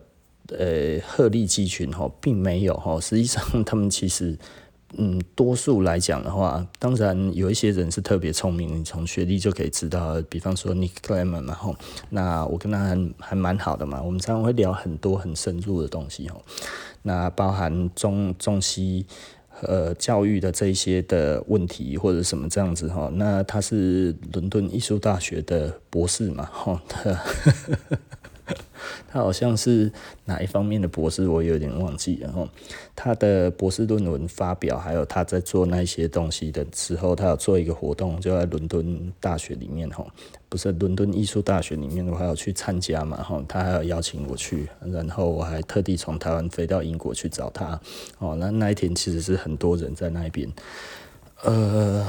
[0.50, 3.00] 呃，鹤立鸡群哈，并没有哈。
[3.02, 4.38] 实际上，他们其实，
[4.96, 10.22] 嗯，多数来讲的话，当然有一些人是特别聪明，你从学历就可以知道。
[10.30, 11.76] 比方说 Nick Clement 嘛，哈，
[12.12, 16.40] 那我跟他还还蛮好的嘛，我们常常会聊很多很深入的东西哈。
[17.02, 19.06] 那包含中中西
[19.62, 23.12] 呃教育的这一些的问题或者什么这样子哈。
[23.16, 26.82] 那他是伦敦艺术大学的博士嘛，哈。
[29.08, 29.92] 他好像是
[30.26, 32.18] 哪一方面的博士，我有点忘记。
[32.22, 32.48] 然后
[32.96, 40.08] 他的博士论文发表，还有他在做那些东西的时候，他有做一个活动，就在伦敦大学里面吼，
[40.48, 47.80] 不是伦敦艺术大学里面，我还有去参加嘛吼，他还要邀请我去，然后我还特地从台湾飞到英国去找他。
[48.20, 50.48] 哦，那那一天其实是很多人在那边，
[51.44, 52.06] 呃，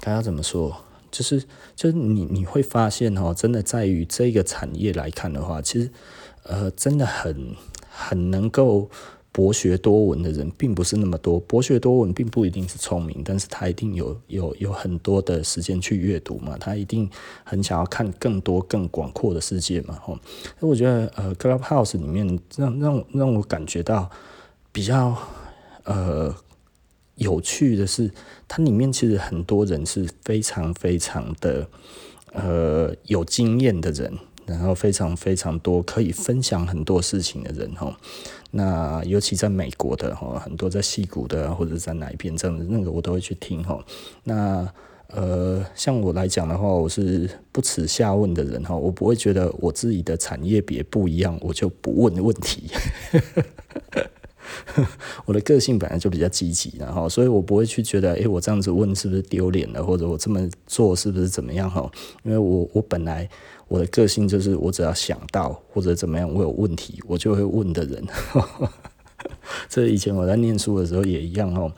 [0.00, 0.74] 该要怎么说？
[1.14, 1.40] 就是
[1.76, 5.88] 就是你你会发现哦，真的在于这个产业来看的话，其实
[6.42, 7.54] 呃真的很
[7.88, 8.90] 很能够
[9.30, 11.38] 博学多闻的人并不是那么多。
[11.38, 17.08] 博学多闻并不一定是聪明，但是他一定有有有很多的时间去阅读嘛，他一定
[17.44, 19.94] 很想要看更多更广阔的世界嘛。
[19.94, 20.18] 哈，
[20.58, 24.10] 所以我觉得呃，Clubhouse 里面让让让我感觉到
[24.72, 25.16] 比较
[25.84, 26.34] 呃。
[27.16, 28.10] 有趣的是，
[28.48, 31.68] 它里面其实很多人是非常非常的
[32.32, 34.12] 呃有经验的人，
[34.46, 37.96] 然后非常非常多可以分享很多事情的人哈。
[38.50, 43.84] 那尤其在美国的哈，很多在矽谷的或者在哪一边这样的那个我都会去听哈。
[44.24, 44.68] 那
[45.08, 52.70] 呃，像我来讲的话，我是不耻下问的人哈，我不会觉得我自己的产业别不一样，我就不问问题。
[55.26, 61.90] 我的个性本来就比较积极，然后，所以我不会去觉得，诶，我这样子问是不是丢脸了，或者我这么做是不是怎么样哈？
[62.22, 63.28] 因为我我本来
[63.68, 68.04] 我的个性就是，我只要想到或者怎么样，我有问题我就会问的人。
[69.74, 71.72] 这以前我在念书的时候也一样哦。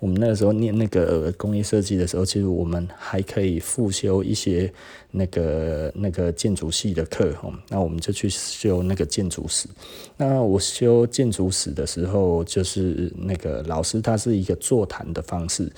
[0.00, 4.72] 我们那个时候念那个工业设计的时候，其实我们还可以复修一些
[5.12, 7.54] 那个那个建筑系的课哦。
[7.68, 9.68] 那我们就去修那个建筑史。
[10.16, 15.70] 那我修建筑史的时候，就是那个老师他是一个座谈的方式，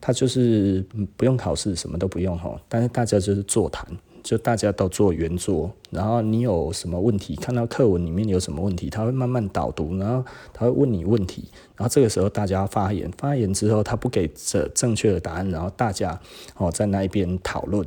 [0.00, 2.56] 他就是不用考试，什么都不用哈。
[2.68, 3.84] 但是大家就是座谈，
[4.22, 16.20] 就大家都做原作，然后你有什么问题，看到课文里面有什么问题，他会慢慢导读，然后他会问你问题，然后这个时候大家发言，发言之后他不给这正确的答案，然后大家
[16.56, 17.86] 哦在那一边讨论，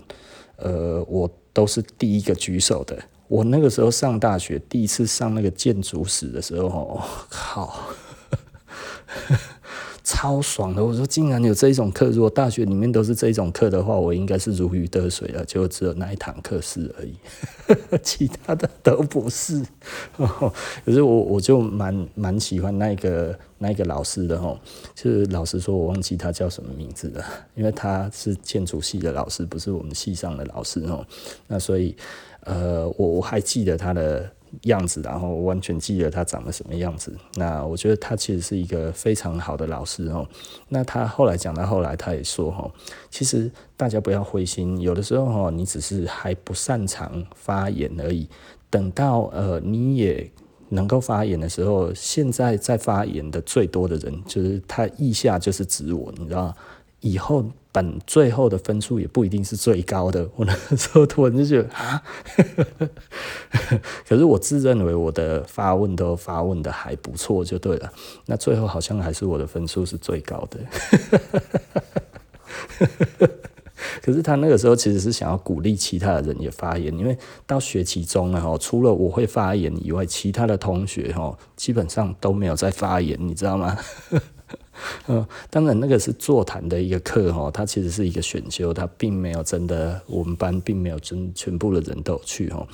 [0.58, 2.98] 呃，我都是第一个举手的。
[3.28, 7.80] 我那个时候上大学第一次上那个建筑史的时候，哦靠！
[10.12, 10.84] 超爽的！
[10.84, 12.08] 我说，竟然有这一种课。
[12.08, 15.46] 如果大学里面都是这一种课的话，我应该是如鱼得水了。
[15.46, 17.16] 就只有那一堂课是而已，
[18.04, 19.64] 其他的都不是。
[20.84, 24.60] 可是我我就蛮蛮喜欢那个那个老师的吼。
[24.94, 27.24] 就是老师说我忘记他叫什么名字了，
[27.56, 31.08] 因为他是建筑系的老师，不是我们系上的老师哦。
[31.48, 31.96] 那所以
[32.42, 34.30] 呃，我我还记得他的。
[34.64, 37.16] 样子，然后完全记得他长得什么样子。
[37.36, 40.28] 那我觉得他其实是一个非常好的老师哦。
[40.70, 42.72] 那他后来讲到后来，他也说哈，
[43.10, 48.28] 其实大家不要灰心，有的时候哈，你只是还不擅长发言而已。
[48.70, 50.32] 等到呃你也
[50.70, 56.56] 能够发言的时候，现在在发言的最多的人，就是他意下就是指我，你知道？
[57.02, 60.28] 以后本最后的分数也不一定是最高的。
[60.36, 62.04] 我那时候突然就觉得 啊，
[64.08, 67.92] 可是我自认为我的发问都发问的还不错，就对了。
[68.26, 70.60] 那最后好像还是我的分数是最高的。
[74.04, 81.14] 可是他那个时候其实是想要鼓励其他的人也发言，因为到学期中了，除了我会发言以外，其他的同学
[81.56, 83.78] 基本上都没有在发言，你知道吗？
[85.08, 92.68] 嗯， 当然那个是座谈的一个课哈，它其实是一个选修，它并没有真的，我们班并没有真全部的人都有去哈，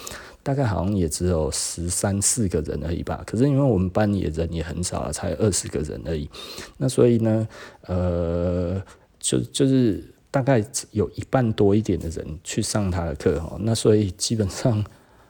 [0.43, 3.23] 大概好像也只有十三四个人而已吧。
[3.25, 6.29] 可是因为我们班也人也很少了，才二十个人而已，
[6.77, 7.47] 那所以呢，
[7.87, 8.81] 呃，
[9.19, 14.83] 就就是大概有一半多一点的人去上他的课哈，那所以基本上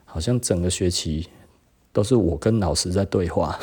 [0.04, 1.26] 好像整个学期
[1.92, 3.58] 都是我跟老师在对话。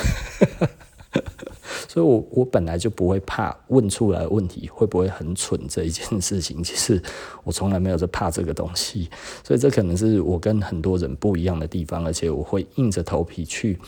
[1.96, 7.02] 所以我，我本来就不会怕问出来问题会不会很蠢这一件事情，其实
[7.46, 9.10] 我从来没有在怕这个东西。
[9.46, 13.80] 所以，这可能是我跟很多人不一样的地方，而且我会硬着头皮去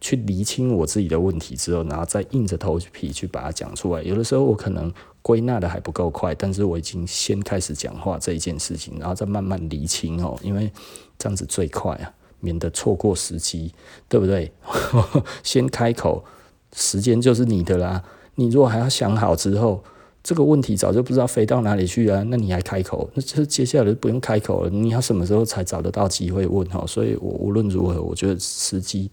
[0.00, 4.02] 去厘清我自己的问题之后，然后再硬着头皮去把它讲出来。
[4.02, 10.72] 有的时候我可能归纳的还不够快，但是我已经先开始讲话这一件事情，然后再慢慢厘清哦，因为
[11.18, 13.74] 这样子最快啊，免得错过时机，
[14.08, 14.50] 对不对？
[15.44, 16.24] 先开口。
[16.74, 18.02] 时间就是你的啦，
[18.36, 19.82] 你如果还要想好之后，
[20.22, 24.70] 这个问题早就不知道飞到哪里去啊，那你还开口，那这接下来就不用开口了。
[24.70, 26.84] 你要什么时候才找得到机会问哈？
[26.86, 29.10] 所以我无论如何，我觉得时机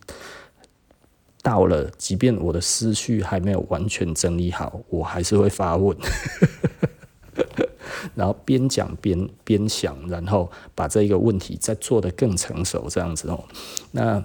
[1.41, 5.97] 到了，即便我的思绪还没有完全整理好，我还是会发问，
[8.13, 13.43] 然后边讲边边想，然后把这个问题再做得更成熟，这样子哦。
[13.91, 14.23] 那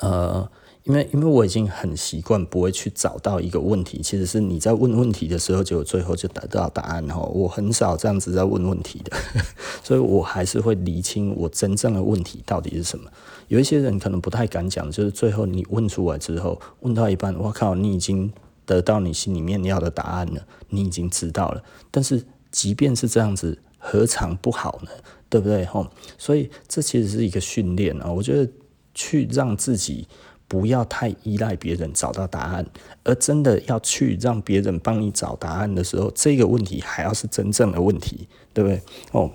[0.00, 0.50] 呃。
[0.84, 7.20] 因为因为我已经很习惯不会去找到一个问题，其实是你在问问题的时候，就最后就得到答案哈。
[7.20, 9.16] 我很少这样子在问问题的，
[9.84, 13.08] 所以我还是会厘清我真正的问题到底是什么。
[13.46, 18.32] 有一些人可能不太敢讲，就是最后你问出来之后，问到一半，我靠，你已经
[18.66, 21.62] 得到你心里面要的答案了，你已经知道了。
[21.92, 24.90] 但是即便是这样子，何尝不好呢？
[25.28, 25.64] 对不对？
[25.66, 25.86] 吼，
[26.18, 28.10] 所以这其实是一个训练啊。
[28.10, 28.50] 我觉得
[28.92, 30.08] 去让自己。
[30.52, 32.66] 不要太依赖别人找到答案，
[33.04, 38.82] 而真的要去让别人帮你找答案的时候，这个问题还要是真正的问题，对不对？
[39.12, 39.30] 哦，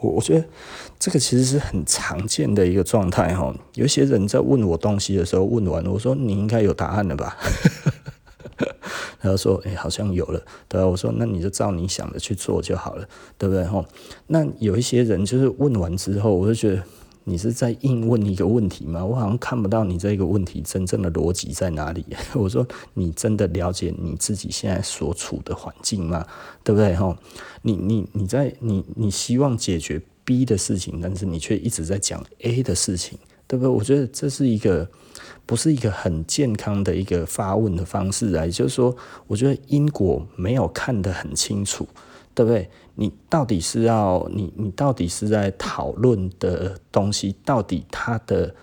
[0.00, 0.44] 我我觉得
[0.98, 3.54] 这个其实是很常见的一个状态哈。
[3.74, 7.36] 有些人在问我东西的时候，问完我说，你应该有答案了吧？
[9.22, 10.42] 然后说，哎，好像有了。
[10.66, 10.84] 对吧？
[10.88, 13.08] 我说，那你就照你想的去做就好了，
[13.38, 13.62] 对不对？
[13.66, 13.86] 哦，
[14.26, 16.82] 那有一些人就是问完之后，我就觉得。
[17.28, 19.04] 你是在硬问一个问题吗？
[19.04, 22.06] 我好像看不到你这个问题真正的逻辑在哪里。
[22.34, 26.24] 我说，你真的了解你自己现在所处的环境吗？
[26.62, 26.94] 对不对？
[26.94, 27.18] 哈，
[27.62, 33.68] 你你你在你你希望解决 B 的事情，但是你却一直在讲 A 的事情，对不对？
[33.68, 34.88] 我觉得这是一个
[35.44, 38.46] 不是一个很健康的一个发问的方式啊。
[38.46, 41.88] 也就是说，我觉得因果没有看得很清楚。
[42.36, 42.68] 对不对？
[42.96, 48.54] 你到底是要你你到底是在讨论的东西，到底它的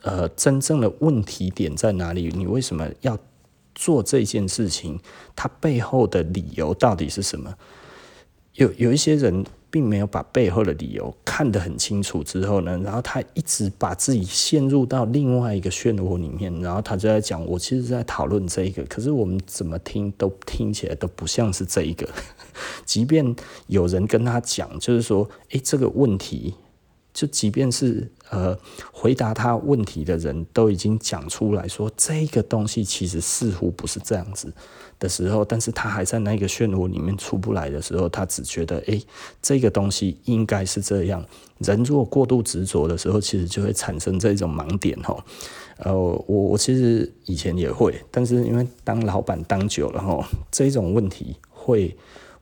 [0.00, 2.32] 呃真正的问题点在哪里？
[2.34, 3.18] 你为什么要
[3.74, 4.98] 做这件事情？
[5.36, 7.54] 它背后的理由到底是什么？
[8.54, 22.08] 有有一些人并没有把背后的理由看得很清楚之后呢，然后他一直把自己陷入到另外一个漩涡里面，然后他就在讲，我其实在讨论这一个，可是我们怎么听都听起来都不像是这一个，
[22.84, 23.34] 即便
[23.66, 26.54] 有人跟他讲，就是说，诶，这个问题。
[27.12, 28.58] 就即便是呃
[28.92, 34.52] 回答他问题的人都已经讲出来说，这个东西其实似乎不是这样子
[34.98, 39.00] 的时候，但是他还在那个漩涡里面出不来的时候，他只觉得诶，
[39.40, 41.24] 这个东西应该是这样。
[41.58, 45.22] 人如果过度执着的时候，其实就会产生这种盲点哦。
[45.76, 51.96] 呃，我我其实以前也会，但是因为当老板当久了哈，这种问题会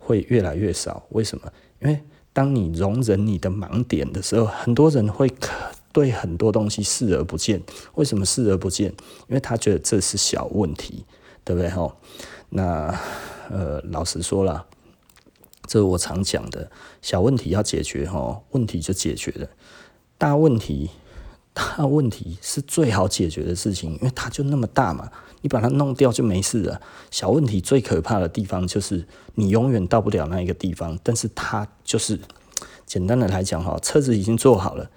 [0.05, 1.05] 会越来越少。
[1.11, 1.51] 为什么？
[1.81, 2.01] 因为
[2.33, 5.31] 当你容忍你的盲点的时候，很多人会
[5.93, 7.63] 对很多东西视而不见。
[7.95, 8.91] 为什么视而不见？
[9.29, 11.05] 因为他觉得这是小问题，
[11.45, 11.71] 对不对？
[11.71, 11.97] 吼，
[12.51, 12.99] 那
[13.51, 14.65] 呃，老实说了，
[15.67, 16.71] 这是我常讲的，
[17.03, 19.47] 小问题要解决，吼，问题就解决了。
[20.17, 20.91] 大问题，
[21.55, 25.11] 大问题是最好解决的事情，因为它就那么大嘛。
[25.43, 26.81] 你把它弄掉就没事了。
[27.11, 32.21] 小问题最可怕的地方就是你永远到不了那一个地方，但是它就是
[32.87, 34.89] 简单的来讲哈，车子已经做好了，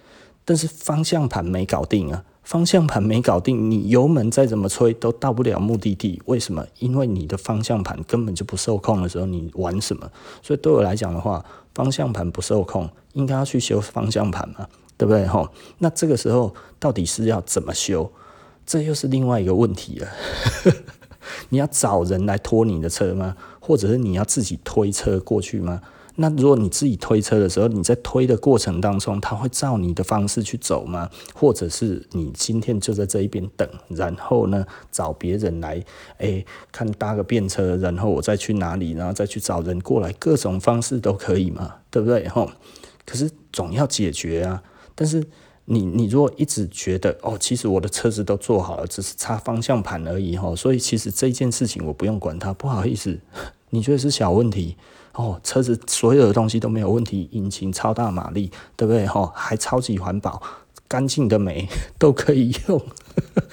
[0.45, 2.23] 但是方向盘没搞定啊。
[2.43, 6.21] 方向盘没搞定，你油门再怎么吹都到不了目的地。
[6.25, 6.63] 为什么？
[6.77, 10.11] 因为你的方向盘根本就不受控的时候，你玩什么？
[10.43, 11.43] 所以对我来讲的话，
[11.73, 14.67] 方向盘不受控，应该要去修方向盘嘛，
[14.97, 15.25] 对不对？
[15.27, 18.11] 哈，那这个时候到底是要怎么修？
[18.65, 20.07] 这又是另外一个问题了。
[21.49, 23.35] 你要找人来拖你的车吗？
[23.59, 25.81] 或者是你要自己推车过去吗？
[26.17, 31.09] 那如果你自己推车的时候，你在推的过程当中，他会照你的方式去走吗？
[31.33, 35.83] 或者是你今天就在这一边等，然后呢，找别人来，
[36.19, 42.27] 哎，看搭个便车，然后我再去哪里，然后再去找人过来，各种方式都可以嘛，对不对？
[42.29, 42.49] 吼，
[43.05, 44.63] 可是总要解决啊，
[44.95, 45.23] 但是。
[45.67, 52.53] 你你如果一直觉得哦，其实我的车子都做好了，只是差方向盘而已哈，所以其实这件事情我不用管它。
[52.53, 53.17] 不好意思，
[53.71, 54.77] 你觉得是小问题
[55.13, 55.41] 哦？
[55.43, 59.33] 车子所有的东西都没有问题，引擎超大马力，对不对哈？
[59.33, 60.39] 还超级环保，
[60.87, 61.67] 干净的煤
[61.97, 62.79] 都可以用，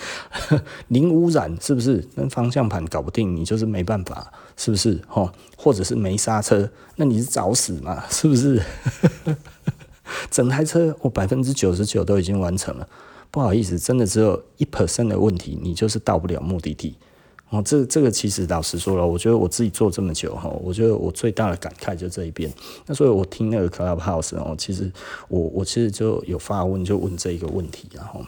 [0.89, 2.07] 零污染是不是？
[2.17, 5.33] 那方向盘搞不定，你就是没办法，是不是哈？
[5.57, 8.05] 或者是没刹车，那你是找死嘛？
[8.11, 8.63] 是不是？
[10.31, 12.89] 整台车我百分之九十九都已经完成了，
[13.31, 16.97] 不好意思，真的只有一 percent 的问题，你就是到不了目的地。
[17.51, 22.51] 哦，这这个其实老实说了，我觉得我自己做这么久哈，我觉得我最大的感慨就这一边。
[22.87, 24.91] 那所以我听那个 Clubhouse 哦，其实
[25.29, 28.25] 我我其实就有发问，就问这一个问题，然后。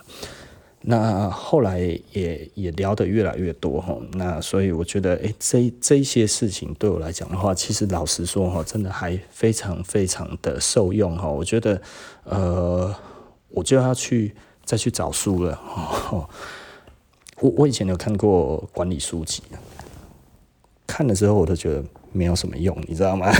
[0.87, 1.80] 那后来
[2.12, 11.26] 也也聊得越来越多哈，那所以我觉得，哎，这这些事情对我来讲的话，其实老实说哈，真的还非常非常的受用哈。
[11.26, 11.80] 我觉得，
[12.24, 12.95] 呃，
[13.49, 15.59] 我就要去再去找书了。
[17.41, 19.43] 我我以前有看过管理书籍，
[20.87, 21.82] 看的时候我都觉得。
[22.15, 23.31] 没有什么用，你知道吗？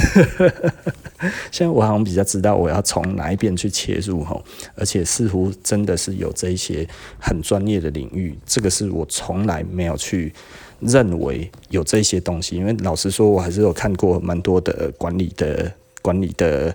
[1.51, 4.45] 现在我好像比较知道我要从哪一边去切入吼，
[4.75, 6.87] 而且似乎真的是有这一些
[7.19, 10.35] 很专业的领域，这个是我从来没有去
[10.81, 15.73] 认为有这些东西，因为老实说，我还是有看过蛮多的管理的
[16.03, 16.75] 管理的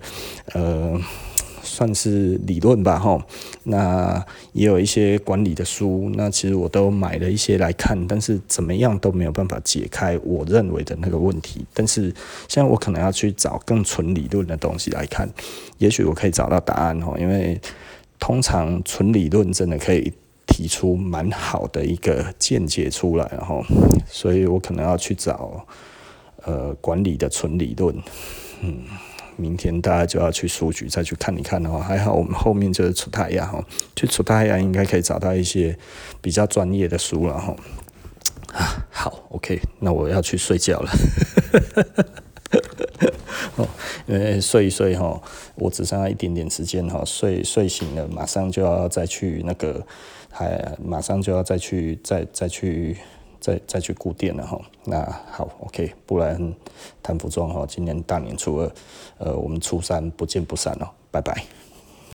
[0.54, 1.00] 呃。
[1.70, 3.24] 算是理论吧，哈，
[3.63, 11.63] 那也有一些管理的书，那其实我都买了一些来看，但是怎么样都没有办法解开我认为的那个问题。
[11.74, 12.13] 但是
[12.47, 15.30] 现在我可能要去找更纯理论的东西来看，
[15.78, 17.61] 也许我可以找到答案，哈，因为
[18.20, 20.11] 通常纯理论真的可以
[20.47, 23.63] 提出蛮好的一个见解出来，然后，
[24.07, 25.65] 所以我可能要去找
[26.43, 27.95] 呃管理的纯理论，
[28.61, 28.84] 嗯。
[29.39, 31.79] 明天大家就要去书局再去看一看的话。
[31.79, 33.63] 还好我们后面就是出太阳哈，
[33.95, 35.77] 去出太阳应该可以找到一些
[36.21, 37.55] 比较专业的书了哈。
[38.53, 40.91] 啊，好，OK，那我要去睡觉了。
[43.55, 43.67] 哦，
[44.07, 45.21] 因为睡一睡哈，
[45.55, 49.85] 我只剩下一点点时间哈，睡睡醒了马上就要再去那个，
[50.29, 52.97] 还马上就要再去再再去。
[53.39, 56.53] 再再去固定了哈，那好，OK，不然
[57.01, 58.71] 谈服装哈，今年大年初二，
[59.17, 61.43] 呃，我们初三不见不散哦，拜拜。